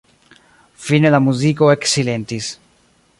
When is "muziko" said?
1.27-1.71